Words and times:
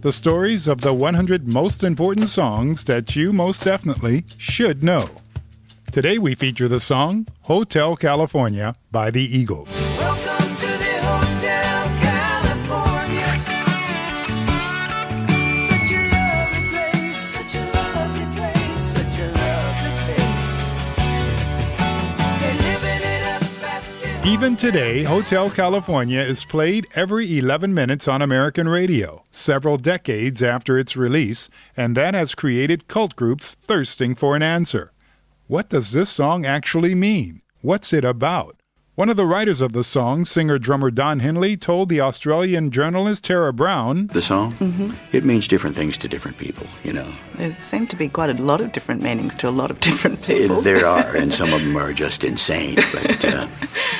the 0.00 0.12
stories 0.12 0.68
of 0.68 0.80
the 0.80 0.92
100 0.92 1.48
most 1.48 1.82
important 1.82 2.28
songs 2.28 2.84
that 2.84 3.16
you 3.16 3.32
most 3.32 3.64
definitely 3.64 4.24
should 4.36 4.82
know. 4.82 5.08
Today 5.92 6.18
we 6.18 6.34
feature 6.34 6.68
the 6.68 6.80
song 6.80 7.26
Hotel 7.42 7.96
California 7.96 8.74
by 8.90 9.10
the 9.10 9.22
Eagles. 9.22 9.85
Even 24.36 24.54
today, 24.54 25.02
Hotel 25.02 25.48
California 25.48 26.20
is 26.20 26.44
played 26.44 26.86
every 26.94 27.38
11 27.38 27.72
minutes 27.72 28.06
on 28.06 28.20
American 28.20 28.68
radio, 28.68 29.24
several 29.30 29.78
decades 29.78 30.42
after 30.42 30.78
its 30.78 30.94
release, 30.94 31.48
and 31.74 31.96
that 31.96 32.12
has 32.12 32.34
created 32.34 32.86
cult 32.86 33.16
groups 33.16 33.54
thirsting 33.54 34.14
for 34.14 34.36
an 34.36 34.42
answer. 34.42 34.92
What 35.46 35.70
does 35.70 35.92
this 35.92 36.10
song 36.10 36.44
actually 36.44 36.94
mean? 36.94 37.40
What's 37.62 37.94
it 37.94 38.04
about? 38.04 38.60
One 38.96 39.10
of 39.10 39.16
the 39.16 39.26
writers 39.26 39.60
of 39.60 39.72
the 39.72 39.84
song, 39.84 40.24
singer 40.24 40.58
drummer 40.58 40.90
Don 40.90 41.18
Henley, 41.18 41.58
told 41.58 41.90
the 41.90 42.00
Australian 42.00 42.70
journalist 42.70 43.24
Tara 43.24 43.52
Brown 43.52 44.06
The 44.06 44.22
song? 44.22 44.54
It 45.12 45.22
means 45.22 45.46
different 45.46 45.76
things 45.76 45.98
to 45.98 46.08
different 46.08 46.38
people, 46.38 46.66
you 46.82 46.94
know. 46.94 47.12
There 47.34 47.52
seem 47.52 47.86
to 47.88 47.96
be 47.96 48.08
quite 48.08 48.30
a 48.30 48.42
lot 48.42 48.62
of 48.62 48.72
different 48.72 49.02
meanings 49.02 49.34
to 49.34 49.48
a 49.48 49.50
lot 49.50 49.70
of 49.70 49.80
different 49.80 50.22
people. 50.22 50.62
There 50.62 50.86
are, 50.86 51.14
and 51.16 51.34
some 51.34 51.52
of 51.52 51.62
them 51.62 51.76
are 51.76 51.92
just 51.92 52.24
insane, 52.24 52.76
but, 52.90 53.22
uh, 53.22 53.46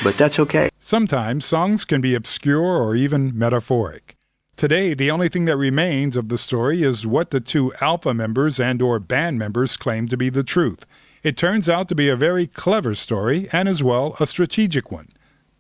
but 0.06 0.16
that's 0.16 0.38
okay. 0.38 0.68
Sometimes 0.78 1.44
songs 1.44 1.84
can 1.84 2.00
be 2.00 2.14
obscure 2.14 2.62
or 2.62 2.94
even 2.94 3.36
metaphoric. 3.36 4.16
Today, 4.56 4.94
the 4.94 5.10
only 5.10 5.28
thing 5.28 5.46
that 5.46 5.56
remains 5.56 6.14
of 6.14 6.28
the 6.28 6.38
story 6.38 6.84
is 6.84 7.04
what 7.04 7.32
the 7.32 7.40
two 7.40 7.72
alpha 7.80 8.14
members 8.14 8.60
and 8.60 8.80
or 8.80 9.00
band 9.00 9.36
members 9.36 9.76
claim 9.76 10.06
to 10.06 10.16
be 10.16 10.28
the 10.28 10.44
truth. 10.44 10.86
It 11.24 11.36
turns 11.36 11.68
out 11.68 11.88
to 11.88 11.96
be 11.96 12.08
a 12.08 12.14
very 12.14 12.46
clever 12.46 12.94
story 12.94 13.48
and 13.52 13.68
as 13.68 13.82
well 13.82 14.14
a 14.20 14.28
strategic 14.28 14.92
one. 14.92 15.08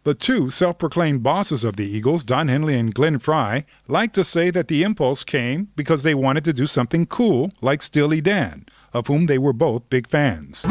The 0.04 0.14
two 0.14 0.48
self-proclaimed 0.48 1.24
bosses 1.24 1.64
of 1.64 1.74
the 1.74 1.84
Eagles, 1.84 2.24
Don 2.24 2.46
Henley 2.46 2.78
and 2.78 2.94
Glenn 2.94 3.18
Frey, 3.18 3.66
like 3.88 4.12
to 4.12 4.22
say 4.22 4.50
that 4.52 4.68
the 4.68 4.84
impulse 4.84 5.24
came 5.24 5.70
because 5.74 6.04
they 6.04 6.14
wanted 6.14 6.44
to 6.44 6.52
do 6.52 6.68
something 6.68 7.06
cool 7.06 7.50
like 7.60 7.82
Steely 7.82 8.20
Dan, 8.20 8.66
of 8.92 9.08
whom 9.08 9.26
they 9.26 9.38
were 9.38 9.52
both 9.52 9.90
big 9.90 10.08
fans. 10.08 10.64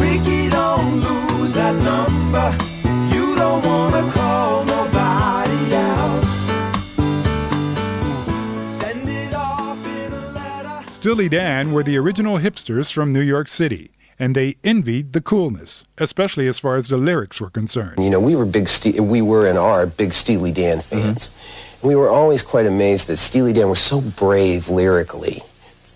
Steely 11.05 11.29
Dan 11.29 11.71
were 11.71 11.83
the 11.83 11.97
original 11.97 12.39
hipsters 12.39 12.91
from 12.91 13.13
New 13.13 13.21
York 13.21 13.47
City, 13.47 13.91
and 14.17 14.35
they 14.35 14.55
envied 14.63 15.13
the 15.13 15.21
coolness, 15.21 15.85
especially 15.99 16.47
as 16.47 16.57
far 16.57 16.77
as 16.77 16.87
the 16.87 16.97
lyrics 16.97 17.39
were 17.39 17.51
concerned. 17.51 18.03
You 18.03 18.09
know, 18.09 18.19
we 18.19 18.35
were 18.35 18.47
big, 18.47 18.67
Ste- 18.67 18.99
we 18.99 19.21
were 19.21 19.47
and 19.47 19.55
are 19.55 19.85
big 19.85 20.13
Steely 20.13 20.51
Dan 20.51 20.79
mm-hmm. 20.79 21.01
fans. 21.03 21.79
We 21.83 21.95
were 21.95 22.09
always 22.09 22.41
quite 22.41 22.65
amazed 22.65 23.07
that 23.09 23.17
Steely 23.17 23.53
Dan 23.53 23.69
was 23.69 23.79
so 23.79 24.01
brave 24.01 24.67
lyrically. 24.67 25.43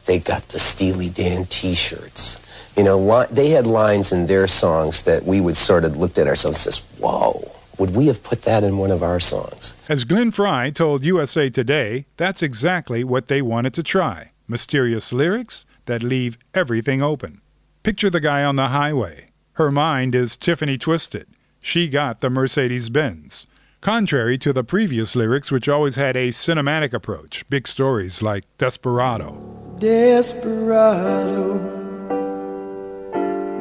They 0.06 0.20
got 0.20 0.44
the 0.50 0.60
Steely 0.60 1.10
Dan 1.10 1.46
T-shirts. 1.46 2.40
You 2.80 2.86
know, 2.86 2.98
li- 2.98 3.28
they 3.30 3.50
had 3.50 3.68
lines 3.68 4.14
in 4.14 4.28
their 4.28 4.48
songs 4.48 5.04
that 5.04 5.26
we 5.26 5.42
would 5.42 5.58
sort 5.58 5.84
of 5.84 5.98
looked 5.98 6.18
at 6.18 6.28
ourselves 6.28 6.66
and 6.66 6.76
says, 6.76 6.82
"Whoa, 6.98 7.44
would 7.78 7.94
we 7.94 8.08
have 8.08 8.24
put 8.24 8.44
that 8.44 8.64
in 8.64 8.78
one 8.78 8.90
of 8.90 9.04
our 9.04 9.20
songs?" 9.20 9.74
As 9.90 10.06
Glenn 10.06 10.32
Frey 10.32 10.72
told 10.72 11.04
USA 11.04 11.50
Today, 11.50 12.06
that's 12.16 12.42
exactly 12.42 13.04
what 13.04 13.28
they 13.28 13.42
wanted 13.42 13.74
to 13.74 13.84
try 13.84 14.32
mysterious 14.48 15.12
lyrics 15.12 15.66
that 15.88 16.02
leave 16.02 16.38
everything 16.54 17.02
open. 17.02 17.42
Picture 17.84 18.10
the 18.10 18.22
guy 18.22 18.46
on 18.46 18.56
the 18.56 18.70
highway. 18.70 19.26
Her 19.56 19.72
mind 19.72 20.16
is 20.16 20.38
Tiffany 20.38 20.78
Twisted. 20.78 21.28
She 21.60 21.90
got 21.90 22.22
the 22.22 22.30
Mercedes 22.30 22.90
Benz. 22.90 23.46
Contrary 23.82 24.38
to 24.38 24.54
the 24.54 24.64
previous 24.64 25.18
lyrics, 25.18 25.52
which 25.52 25.68
always 25.68 25.96
had 25.96 26.16
a 26.16 26.30
cinematic 26.30 26.94
approach, 26.94 27.44
big 27.50 27.68
stories 27.68 28.22
like 28.22 28.46
Desperado. 28.58 29.60
Desperado, 29.80 31.58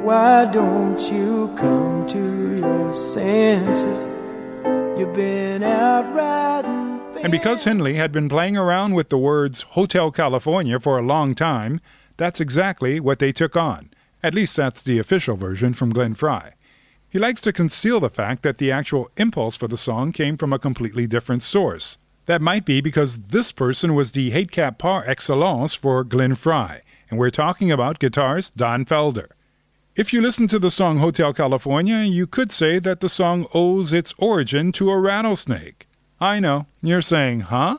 why 0.08 0.46
don't 0.46 0.98
you 1.12 1.52
come 1.54 2.08
to 2.08 2.56
your 2.56 2.94
senses? 2.94 3.98
You've 4.98 5.12
been 5.12 5.62
out 5.62 6.10
riding. 6.14 6.98
And 7.22 7.30
because 7.30 7.64
Henley 7.64 7.96
had 7.96 8.10
been 8.10 8.30
playing 8.30 8.56
around 8.56 8.94
with 8.94 9.10
the 9.10 9.18
words 9.18 9.66
Hotel 9.76 10.10
California 10.10 10.80
for 10.80 10.96
a 10.96 11.02
long 11.02 11.34
time, 11.34 11.82
that's 12.16 12.40
exactly 12.40 12.98
what 12.98 13.18
they 13.18 13.32
took 13.32 13.54
on. 13.54 13.90
At 14.22 14.32
least 14.32 14.56
that's 14.56 14.80
the 14.80 14.98
official 14.98 15.36
version 15.36 15.74
from 15.74 15.92
Glenn 15.92 16.14
Frey. 16.14 16.54
He 17.10 17.18
likes 17.18 17.42
to 17.42 17.52
conceal 17.52 18.00
the 18.00 18.08
fact 18.08 18.42
that 18.44 18.56
the 18.56 18.72
actual 18.72 19.10
impulse 19.18 19.56
for 19.56 19.68
the 19.68 19.76
song 19.76 20.12
came 20.12 20.38
from 20.38 20.54
a 20.54 20.58
completely 20.58 21.06
different 21.06 21.42
source. 21.42 21.98
That 22.24 22.40
might 22.40 22.64
be 22.64 22.80
because 22.80 23.18
this 23.26 23.52
person 23.52 23.94
was 23.94 24.12
the 24.12 24.30
hate 24.30 24.52
cap 24.52 24.78
par 24.78 25.04
excellence 25.06 25.74
for 25.74 26.02
Glenn 26.02 26.34
Frey, 26.34 26.80
and 27.10 27.18
we're 27.18 27.28
talking 27.28 27.70
about 27.70 27.98
guitarist 27.98 28.54
Don 28.54 28.86
Felder. 28.86 29.32
If 29.98 30.12
you 30.12 30.20
listen 30.20 30.46
to 30.46 30.60
the 30.60 30.70
song 30.70 30.98
Hotel 30.98 31.34
California, 31.34 32.02
you 32.02 32.28
could 32.28 32.52
say 32.52 32.78
that 32.78 33.00
the 33.00 33.08
song 33.08 33.48
owes 33.52 33.92
its 33.92 34.14
origin 34.16 34.70
to 34.70 34.92
a 34.92 34.96
rattlesnake. 34.96 35.88
I 36.20 36.38
know, 36.38 36.66
you're 36.80 37.02
saying, 37.02 37.40
huh? 37.40 37.78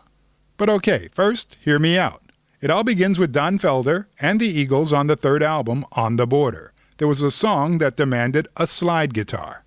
But 0.58 0.68
okay, 0.68 1.08
first, 1.14 1.56
hear 1.62 1.80
me 1.80 1.98
out. 1.98 2.22
It 2.60 2.70
all 2.70 2.84
begins 2.84 3.20
with 3.20 3.32
Don 3.32 3.58
Felder 3.58 4.08
and 4.20 4.38
the 4.38 4.50
Eagles 4.50 4.92
on 4.92 5.08
the 5.08 5.16
third 5.16 5.42
album, 5.42 5.86
On 5.94 6.18
the 6.18 6.28
Border. 6.28 6.74
There 6.98 7.08
was 7.08 7.22
a 7.22 7.32
song 7.32 7.78
that 7.78 7.96
demanded 7.96 8.50
a 8.58 8.68
slide 8.68 9.14
guitar. 9.14 9.64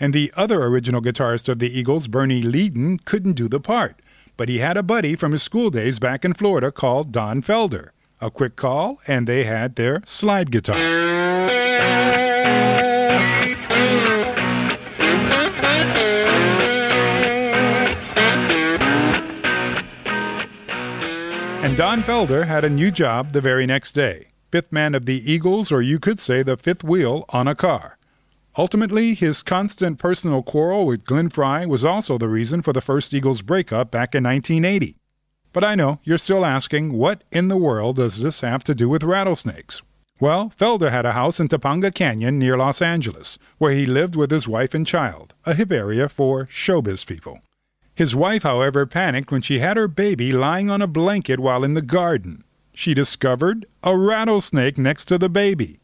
And 0.00 0.12
the 0.12 0.32
other 0.36 0.64
original 0.64 1.02
guitarist 1.02 1.48
of 1.48 1.60
the 1.60 1.70
Eagles, 1.70 2.08
Bernie 2.08 2.42
Leadon, 2.42 2.98
couldn't 3.04 3.34
do 3.34 3.46
the 3.46 3.60
part. 3.60 4.02
But 4.36 4.48
he 4.48 4.58
had 4.58 4.76
a 4.76 4.82
buddy 4.82 5.14
from 5.14 5.30
his 5.30 5.44
school 5.44 5.70
days 5.70 6.00
back 6.00 6.24
in 6.24 6.34
Florida 6.34 6.72
called 6.72 7.12
Don 7.12 7.42
Felder. 7.42 7.90
A 8.20 8.28
quick 8.28 8.56
call, 8.56 8.98
and 9.06 9.28
they 9.28 9.44
had 9.44 9.76
their 9.76 10.02
slide 10.04 10.50
guitar. 10.50 11.31
And 21.62 21.76
Don 21.78 22.02
Felder 22.02 22.46
had 22.46 22.64
a 22.64 22.68
new 22.68 22.90
job 22.90 23.32
the 23.32 23.40
very 23.40 23.64
next 23.64 23.92
day 23.92 24.26
fifth 24.50 24.70
man 24.70 24.94
of 24.94 25.06
the 25.06 25.32
Eagles, 25.32 25.72
or 25.72 25.80
you 25.80 25.98
could 25.98 26.20
say 26.20 26.42
the 26.42 26.58
fifth 26.58 26.84
wheel 26.84 27.24
on 27.30 27.48
a 27.48 27.54
car. 27.54 27.96
Ultimately, 28.58 29.14
his 29.14 29.42
constant 29.42 29.98
personal 29.98 30.42
quarrel 30.42 30.84
with 30.84 31.06
Glenn 31.06 31.30
Frey 31.30 31.64
was 31.64 31.82
also 31.82 32.18
the 32.18 32.28
reason 32.28 32.60
for 32.60 32.74
the 32.74 32.82
first 32.82 33.14
Eagles 33.14 33.40
breakup 33.40 33.90
back 33.90 34.14
in 34.14 34.24
1980. 34.24 34.98
But 35.54 35.64
I 35.64 35.74
know 35.74 36.00
you're 36.04 36.18
still 36.18 36.44
asking, 36.44 36.92
what 36.92 37.24
in 37.32 37.48
the 37.48 37.56
world 37.56 37.96
does 37.96 38.20
this 38.20 38.40
have 38.40 38.62
to 38.64 38.74
do 38.74 38.90
with 38.90 39.02
rattlesnakes? 39.02 39.80
Well, 40.22 40.52
Felder 40.56 40.92
had 40.92 41.04
a 41.04 41.14
house 41.14 41.40
in 41.40 41.48
Topanga 41.48 41.92
Canyon 41.92 42.38
near 42.38 42.56
Los 42.56 42.80
Angeles, 42.80 43.40
where 43.58 43.72
he 43.72 43.84
lived 43.84 44.14
with 44.14 44.30
his 44.30 44.46
wife 44.46 44.72
and 44.72 44.86
child, 44.86 45.34
a 45.44 45.52
hip 45.52 45.72
area 45.72 46.08
for 46.08 46.46
showbiz 46.46 47.04
people. 47.04 47.40
His 47.92 48.14
wife, 48.14 48.44
however, 48.44 48.86
panicked 48.86 49.32
when 49.32 49.42
she 49.42 49.58
had 49.58 49.76
her 49.76 49.88
baby 49.88 50.30
lying 50.30 50.70
on 50.70 50.80
a 50.80 50.86
blanket 50.86 51.40
while 51.40 51.64
in 51.64 51.74
the 51.74 51.82
garden. 51.82 52.44
She 52.72 52.94
discovered 52.94 53.66
a 53.82 53.96
rattlesnake 53.96 54.78
next 54.78 55.06
to 55.06 55.18
the 55.18 55.28
baby. 55.28 55.80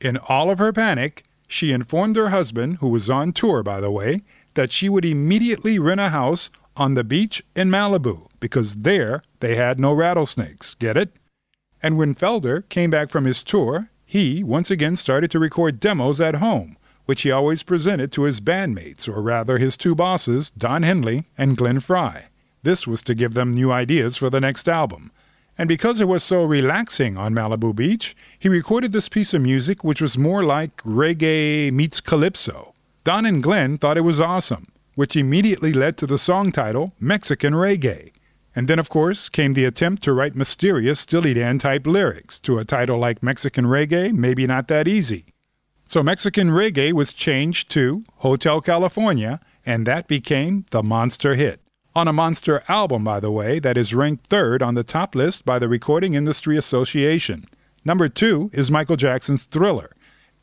In 0.00 0.16
all 0.26 0.50
of 0.50 0.58
her 0.58 0.72
panic, 0.72 1.24
she 1.46 1.70
informed 1.70 2.16
her 2.16 2.30
husband, 2.30 2.78
who 2.80 2.88
was 2.88 3.10
on 3.10 3.34
tour, 3.34 3.62
by 3.62 3.82
the 3.82 3.90
way, 3.90 4.22
that 4.54 4.72
she 4.72 4.88
would 4.88 5.04
immediately 5.04 5.78
rent 5.78 6.00
a 6.00 6.08
house 6.08 6.48
on 6.78 6.94
the 6.94 7.04
beach 7.04 7.44
in 7.54 7.68
Malibu 7.68 8.26
because 8.40 8.76
there 8.76 9.20
they 9.40 9.56
had 9.56 9.78
no 9.78 9.92
rattlesnakes. 9.92 10.74
Get 10.76 10.96
it? 10.96 11.10
And 11.86 11.96
when 11.96 12.16
Felder 12.16 12.68
came 12.68 12.90
back 12.90 13.10
from 13.10 13.26
his 13.26 13.44
tour, 13.44 13.90
he 14.04 14.42
once 14.42 14.72
again 14.72 14.96
started 14.96 15.30
to 15.30 15.38
record 15.38 15.78
demos 15.78 16.20
at 16.20 16.42
home, 16.42 16.76
which 17.04 17.22
he 17.22 17.30
always 17.30 17.62
presented 17.62 18.10
to 18.10 18.24
his 18.24 18.40
bandmates, 18.40 19.08
or 19.08 19.22
rather 19.22 19.58
his 19.58 19.76
two 19.76 19.94
bosses, 19.94 20.50
Don 20.50 20.82
Henley 20.82 21.26
and 21.38 21.56
Glenn 21.56 21.78
Frey. 21.78 22.24
This 22.64 22.88
was 22.88 23.02
to 23.02 23.14
give 23.14 23.34
them 23.34 23.52
new 23.52 23.70
ideas 23.70 24.16
for 24.16 24.30
the 24.30 24.40
next 24.40 24.68
album. 24.68 25.12
And 25.56 25.68
because 25.68 26.00
it 26.00 26.08
was 26.08 26.24
so 26.24 26.42
relaxing 26.42 27.16
on 27.16 27.32
Malibu 27.32 27.72
Beach, 27.72 28.16
he 28.36 28.48
recorded 28.48 28.90
this 28.90 29.08
piece 29.08 29.32
of 29.32 29.42
music 29.42 29.84
which 29.84 30.02
was 30.02 30.18
more 30.18 30.42
like 30.42 30.78
reggae 30.78 31.72
meets 31.72 32.00
calypso. 32.00 32.74
Don 33.04 33.24
and 33.24 33.40
Glenn 33.40 33.78
thought 33.78 33.96
it 33.96 34.00
was 34.00 34.20
awesome, 34.20 34.72
which 34.96 35.14
immediately 35.14 35.72
led 35.72 35.96
to 35.98 36.06
the 36.08 36.18
song 36.18 36.50
title 36.50 36.94
Mexican 36.98 37.52
Reggae. 37.52 38.10
And 38.56 38.66
then, 38.66 38.80
of 38.80 38.88
course, 38.88 39.28
came 39.28 39.52
the 39.52 39.66
attempt 39.66 40.02
to 40.04 40.12
write 40.12 40.34
mysterious 40.34 41.00
Steely 41.00 41.34
Dan 41.34 41.60
type 41.60 41.86
lyrics 41.86 42.40
to 42.40 42.58
a 42.58 42.64
title 42.64 42.98
like 42.98 43.22
Mexican 43.22 43.66
Reggae, 43.66 44.12
maybe 44.12 44.46
not 44.46 44.66
that 44.66 44.88
easy. 44.88 45.26
So 45.84 46.02
Mexican 46.02 46.50
Reggae 46.50 46.92
was 46.92 47.12
changed 47.12 47.70
to 47.72 48.02
Hotel 48.16 48.60
California, 48.60 49.38
and 49.64 49.86
that 49.86 50.08
became 50.08 50.64
the 50.70 50.82
monster 50.82 51.36
hit 51.36 51.60
on 51.96 52.06
a 52.06 52.12
monster 52.12 52.62
album, 52.68 53.02
by 53.02 53.18
the 53.18 53.30
way, 53.30 53.58
that 53.58 53.78
is 53.78 53.94
ranked 53.94 54.26
third 54.26 54.62
on 54.62 54.74
the 54.74 54.84
top 54.84 55.14
list 55.14 55.46
by 55.46 55.58
the 55.58 55.68
Recording 55.68 56.12
Industry 56.12 56.58
Association. 56.58 57.44
Number 57.86 58.06
two 58.10 58.50
is 58.52 58.70
Michael 58.70 58.96
Jackson's 58.96 59.44
Thriller. 59.44 59.96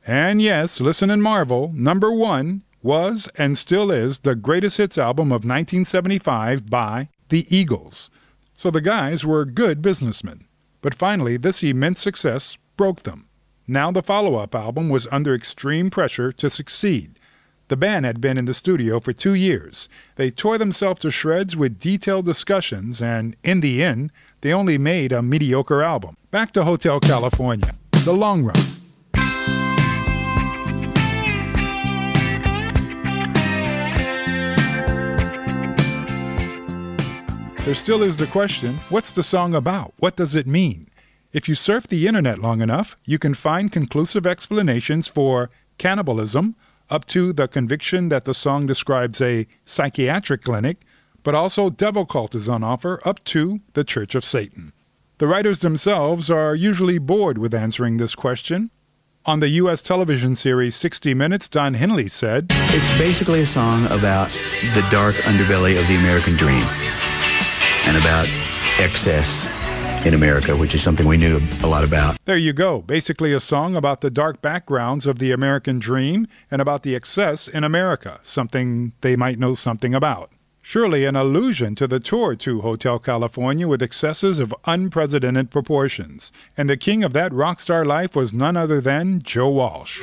And 0.06 0.42
yes, 0.42 0.82
listen 0.82 1.12
and 1.12 1.22
marvel, 1.22 1.72
number 1.76 2.12
one 2.12 2.64
was 2.82 3.30
and 3.38 3.56
still 3.56 3.92
is 3.92 4.20
the 4.20 4.36
greatest 4.36 4.78
hits 4.78 4.98
album 4.98 5.28
of 5.28 5.46
1975 5.46 6.72
by 6.72 7.10
the 7.34 7.48
Eagles. 7.50 8.12
So 8.54 8.70
the 8.70 8.80
guys 8.80 9.26
were 9.26 9.44
good 9.44 9.82
businessmen. 9.82 10.46
But 10.84 10.94
finally, 10.94 11.36
this 11.36 11.64
immense 11.64 12.00
success 12.00 12.60
broke 12.78 13.02
them. 13.02 13.28
Now 13.68 13.92
the 13.92 14.04
follow 14.04 14.36
up 14.36 14.54
album 14.54 14.88
was 14.88 15.08
under 15.12 15.34
extreme 15.34 15.90
pressure 15.90 16.32
to 16.32 16.50
succeed. 16.52 17.18
The 17.70 17.78
band 17.78 18.06
had 18.06 18.22
been 18.22 18.38
in 18.38 18.46
the 18.46 18.54
studio 18.54 19.00
for 19.00 19.14
two 19.14 19.34
years. 19.34 19.90
They 20.16 20.30
tore 20.30 20.60
themselves 20.60 21.02
to 21.02 21.10
shreds 21.10 21.58
with 21.58 21.80
detailed 21.80 22.28
discussions, 22.28 23.02
and 23.02 23.36
in 23.44 23.62
the 23.62 23.82
end, 23.84 24.12
they 24.42 24.54
only 24.54 24.78
made 24.78 25.12
a 25.12 25.24
mediocre 25.24 25.82
album. 25.82 26.16
Back 26.30 26.52
to 26.52 26.66
Hotel 26.66 27.00
California, 27.00 27.74
The 28.06 28.14
Long 28.14 28.44
Run. 28.44 28.83
There 37.66 37.76
still 37.76 38.04
is 38.04 38.18
the 38.18 38.28
question 38.28 38.80
what's 38.90 39.14
the 39.14 39.24
song 39.24 39.54
about? 39.54 39.94
What 39.96 40.18
does 40.18 40.36
it 40.36 40.46
mean? 40.46 40.90
If 41.32 41.48
you 41.48 41.56
surf 41.56 41.88
the 41.88 42.08
internet 42.08 42.40
long 42.40 42.60
enough, 42.60 42.98
you 43.06 43.18
can 43.18 43.34
find 43.34 43.72
conclusive 43.72 44.28
explanations 44.28 45.08
for 45.08 45.50
cannibalism, 45.78 46.58
up 46.90 47.06
to 47.06 47.32
the 47.32 47.48
conviction 47.48 48.10
that 48.10 48.26
the 48.26 48.34
song 48.34 48.68
describes 48.68 49.22
a 49.22 49.48
psychiatric 49.64 50.42
clinic, 50.42 50.82
but 51.24 51.36
also 51.36 51.70
devil 51.70 52.06
cult 52.06 52.36
is 52.36 52.50
on 52.50 52.66
offer 52.66 53.00
up 53.06 53.24
to 53.24 53.62
the 53.76 53.86
Church 53.86 54.14
of 54.14 54.26
Satan. 54.26 54.74
The 55.20 55.28
writers 55.28 55.60
themselves 55.60 56.30
are 56.30 56.54
usually 56.54 56.98
bored 56.98 57.38
with 57.38 57.54
answering 57.54 57.96
this 57.96 58.14
question. 58.14 58.72
On 59.26 59.40
the 59.40 59.48
U.S. 59.64 59.82
television 59.82 60.36
series 60.36 60.76
60 60.76 61.14
Minutes, 61.14 61.48
Don 61.48 61.76
Henley 61.76 62.10
said, 62.10 62.48
It's 62.50 62.98
basically 62.98 63.40
a 63.40 63.48
song 63.48 63.86
about 63.86 64.32
the 64.74 64.86
dark 64.92 65.16
underbelly 65.24 65.80
of 65.80 65.88
the 65.88 65.96
American 65.96 66.36
dream 66.36 66.66
and 67.86 67.98
about 67.98 68.28
excess 68.80 69.48
in 70.06 70.14
America, 70.14 70.56
which 70.56 70.76
is 70.76 70.82
something 70.84 71.08
we 71.08 71.18
knew 71.18 71.40
a 71.64 71.68
lot 71.68 71.84
about. 71.84 72.18
There 72.26 72.38
you 72.38 72.54
go. 72.54 72.82
Basically, 72.82 73.32
a 73.32 73.40
song 73.40 73.76
about 73.76 74.02
the 74.02 74.12
dark 74.12 74.42
backgrounds 74.42 75.06
of 75.06 75.20
the 75.20 75.32
American 75.32 75.80
dream 75.80 76.28
and 76.52 76.62
about 76.62 76.84
the 76.84 76.96
excess 76.96 77.48
in 77.48 77.64
America, 77.64 78.20
something 78.22 78.94
they 79.02 79.16
might 79.16 79.40
know 79.40 79.54
something 79.54 79.96
about. 79.96 80.32
Surely 80.62 81.04
an 81.04 81.16
allusion 81.18 81.76
to 81.76 81.88
the 81.88 82.00
tour 82.00 82.36
to 82.38 82.62
Hotel 82.62 82.98
California 82.98 83.68
with 83.68 83.84
excesses 83.84 84.40
of 84.40 84.56
unprecedented 84.66 85.52
proportions. 85.52 86.32
And 86.56 86.70
the 86.70 86.78
king 86.78 87.04
of 87.04 87.12
that 87.14 87.34
rock 87.34 87.60
star 87.60 87.84
life 87.84 88.16
was 88.16 88.34
none 88.34 88.56
other 88.56 88.80
than 88.80 89.22
Joe 89.22 89.50
Walsh. 89.50 90.02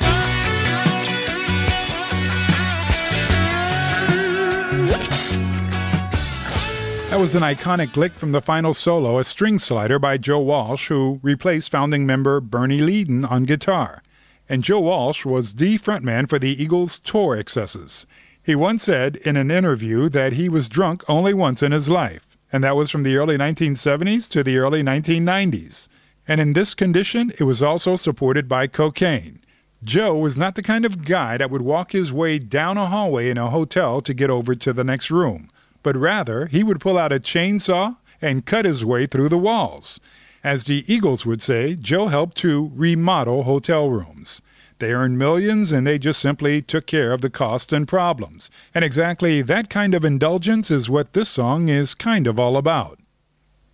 Was 7.20 7.34
an 7.34 7.43
iconic 7.43 7.99
lick 7.99 8.14
from 8.14 8.31
the 8.31 8.40
final 8.40 8.72
solo, 8.72 9.19
a 9.19 9.25
string 9.25 9.58
slider 9.58 9.99
by 9.99 10.17
Joe 10.17 10.40
Walsh, 10.40 10.88
who 10.88 11.20
replaced 11.22 11.70
founding 11.70 12.06
member 12.06 12.40
Bernie 12.40 12.81
Leadon 12.81 13.31
on 13.31 13.44
guitar. 13.44 14.02
And 14.49 14.64
Joe 14.64 14.81
Walsh 14.81 15.26
was 15.26 15.56
the 15.56 15.76
frontman 15.76 16.31
for 16.31 16.38
the 16.38 16.50
Eagles' 16.50 16.99
tour 16.99 17.37
excesses. 17.37 18.06
He 18.43 18.55
once 18.55 18.84
said 18.84 19.17
in 19.17 19.37
an 19.37 19.50
interview 19.50 20.08
that 20.08 20.32
he 20.32 20.49
was 20.49 20.70
drunk 20.70 21.05
only 21.11 21.34
once 21.34 21.62
in 21.62 21.72
his 21.72 21.90
life, 21.90 22.38
and 22.50 22.64
that 22.64 22.75
was 22.75 22.90
from 22.90 23.02
the 23.02 23.17
early 23.17 23.37
1970s 23.37 24.26
to 24.31 24.43
the 24.43 24.56
early 24.56 24.82
1990s. 24.82 25.88
And 26.26 26.40
in 26.40 26.55
this 26.55 26.73
condition, 26.73 27.32
it 27.38 27.44
was 27.44 27.62
also 27.62 27.96
supported 27.96 28.49
by 28.49 28.66
cocaine. 28.66 29.44
Joe 29.84 30.16
was 30.16 30.38
not 30.38 30.55
the 30.55 30.62
kind 30.62 30.87
of 30.87 31.05
guy 31.05 31.37
that 31.37 31.50
would 31.50 31.62
walk 31.62 31.93
his 31.93 32.14
way 32.14 32.38
down 32.38 32.78
a 32.78 32.87
hallway 32.87 33.28
in 33.28 33.37
a 33.37 33.50
hotel 33.50 34.00
to 34.00 34.14
get 34.14 34.31
over 34.31 34.55
to 34.55 34.73
the 34.73 34.84
next 34.84 35.11
room 35.11 35.50
but 35.82 35.97
rather 35.97 36.47
he 36.47 36.62
would 36.62 36.81
pull 36.81 36.99
out 36.99 37.12
a 37.12 37.21
chainsaw 37.21 37.97
and 38.21 38.47
cut 38.47 38.65
his 38.65 38.85
way 38.85 39.06
through 39.06 39.29
the 39.29 39.38
walls. 39.38 40.00
As 40.43 40.65
the 40.65 40.85
Eagles 40.87 41.27
would 41.27 41.43
say, 41.43 41.75
Joe 41.75 42.06
helped 42.09 42.37
to 42.38 42.71
remodel 42.75 43.43
hotel 43.43 43.91
rooms. 43.91 44.41
They 44.79 44.94
earned 44.94 45.19
millions 45.19 45.73
and 45.73 45.87
they 45.87 45.99
just 45.99 46.21
simply 46.21 46.62
took 46.62 46.87
care 46.87 47.12
of 47.12 47.21
the 47.21 47.29
cost 47.29 47.73
and 47.73 47.87
problems. 47.87 48.50
And 48.75 48.82
exactly 48.82 49.43
that 49.43 49.69
kind 49.69 49.94
of 49.94 50.05
indulgence 50.05 50.71
is 50.71 50.88
what 50.88 51.12
this 51.12 51.29
song 51.29 51.69
is 51.69 51.94
kind 51.94 52.26
of 52.26 52.38
all 52.38 52.56
about. 52.56 52.99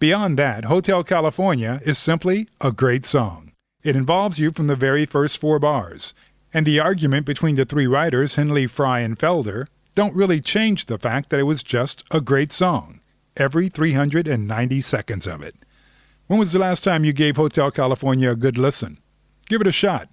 Beyond 0.01 0.37
that, 0.39 0.65
Hotel 0.65 1.05
California 1.05 1.81
is 1.85 1.97
simply 1.99 2.49
a 2.61 2.73
great 2.73 3.07
song. 3.07 3.53
It 3.85 3.95
involves 3.95 4.41
you 4.41 4.51
from 4.51 4.67
the 4.67 4.77
very 4.77 5.07
first 5.07 5.41
four 5.41 5.61
bars. 5.61 6.13
And 6.53 6.67
the 6.67 6.81
argument 6.81 7.25
between 7.25 7.55
the 7.55 7.65
three 7.65 7.87
writers, 7.87 8.35
Henley, 8.35 8.67
Frey, 8.67 9.05
and 9.05 9.19
Felder, 9.19 9.67
don't 9.97 10.15
really 10.15 10.43
change 10.43 10.85
the 10.85 10.99
fact 10.99 11.31
that 11.31 11.41
it 11.41 11.45
was 11.45 11.63
just 11.63 12.05
a 12.11 12.21
great 12.21 12.53
song, 12.53 13.01
every 13.35 13.71
390 13.71 14.81
seconds 14.83 15.27
of 15.27 15.43
it. 15.43 15.55
When 16.27 16.39
was 16.39 16.53
the 16.53 16.59
last 16.59 16.85
time 16.85 17.03
you 17.03 17.15
gave 17.15 17.37
Hotel 17.37 17.71
California 17.71 18.31
a 18.31 18.37
good 18.37 18.59
listen? 18.59 18.99
Give 19.49 19.63
it 19.63 19.67
a 19.67 19.73
shot. 19.73 20.11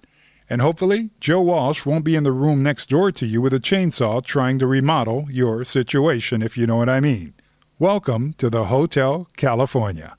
And 0.48 0.62
hopefully, 0.62 1.10
Joe 1.20 1.42
Walsh 1.42 1.84
won't 1.84 2.04
be 2.04 2.16
in 2.16 2.24
the 2.24 2.32
room 2.32 2.62
next 2.62 2.88
door 2.88 3.12
to 3.12 3.26
you 3.26 3.42
with 3.42 3.52
a 3.52 3.60
chainsaw 3.60 4.24
trying 4.24 4.58
to 4.60 4.66
remodel 4.66 5.26
your 5.30 5.66
situation, 5.66 6.42
if 6.42 6.56
you 6.56 6.66
know 6.66 6.76
what 6.76 6.88
I 6.88 7.00
mean. 7.00 7.34
Welcome 7.78 8.32
to 8.38 8.48
the 8.48 8.64
Hotel 8.64 9.28
California. 9.36 10.16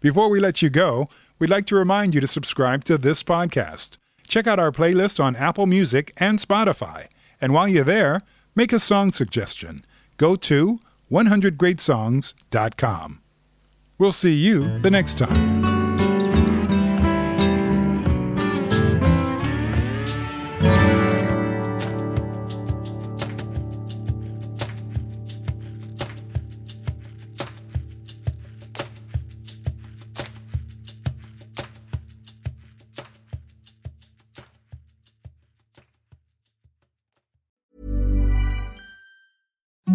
Before 0.00 0.30
we 0.30 0.40
let 0.40 0.62
you 0.62 0.70
go, 0.70 1.10
we'd 1.38 1.50
like 1.50 1.66
to 1.66 1.76
remind 1.76 2.14
you 2.14 2.22
to 2.22 2.26
subscribe 2.26 2.84
to 2.84 2.96
this 2.96 3.22
podcast. 3.22 3.98
Check 4.26 4.46
out 4.46 4.58
our 4.58 4.72
playlist 4.72 5.22
on 5.22 5.36
Apple 5.36 5.66
Music 5.66 6.14
and 6.16 6.38
Spotify. 6.38 7.08
And 7.38 7.52
while 7.52 7.68
you're 7.68 7.84
there, 7.84 8.22
Make 8.56 8.72
a 8.72 8.78
song 8.78 9.10
suggestion. 9.10 9.82
Go 10.16 10.36
to 10.36 10.78
100greatsongs.com. 11.10 13.20
We'll 13.98 14.12
see 14.12 14.34
you 14.34 14.78
the 14.78 14.90
next 14.90 15.18
time. 15.18 15.53